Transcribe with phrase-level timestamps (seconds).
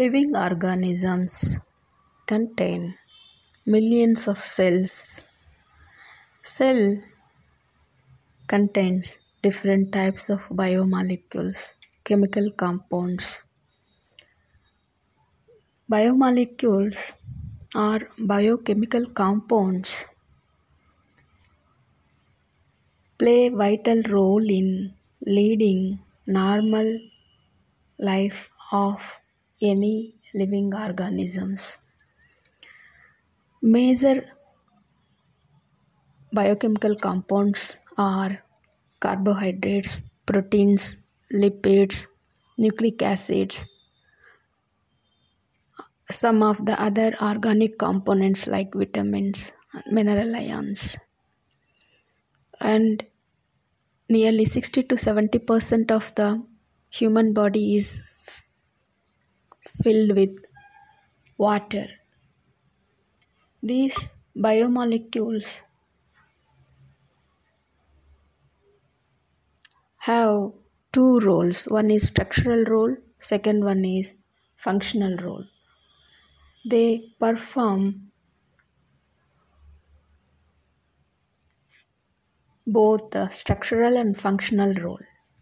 [0.00, 1.32] Living organisms
[2.26, 2.94] contain
[3.64, 5.22] millions of cells.
[6.42, 6.80] Cell
[8.48, 13.44] contains different types of biomolecules, chemical compounds.
[15.88, 17.12] Biomolecules
[17.76, 20.06] are biochemical compounds
[23.16, 24.92] play vital role in
[25.24, 26.98] leading normal
[27.98, 29.20] life of
[29.70, 31.78] any living organisms.
[33.62, 34.24] Major
[36.32, 38.42] biochemical compounds are
[39.00, 40.96] carbohydrates, proteins,
[41.32, 42.06] lipids,
[42.58, 43.66] nucleic acids,
[46.10, 49.52] some of the other organic components like vitamins,
[49.90, 50.96] mineral ions,
[52.60, 53.04] and
[54.08, 56.44] nearly 60 to 70 percent of the
[56.90, 58.02] human body is
[59.84, 60.34] filled with
[61.38, 61.86] water.
[63.62, 65.60] These biomolecules
[69.98, 70.52] have
[70.92, 71.64] two roles.
[71.64, 74.16] One is structural role second one is
[74.54, 75.44] functional role.
[76.64, 78.10] They perform
[82.66, 85.00] both the structural and functional role